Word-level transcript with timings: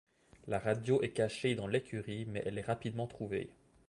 La 0.47 0.57
radio 0.57 0.99
est 1.03 1.11
cachée 1.11 1.53
dans 1.53 1.67
l'écurie, 1.67 2.25
mais 2.25 2.41
elle 2.47 2.57
est 2.57 2.63
rapidement 2.63 3.05
trouvée. 3.05 3.51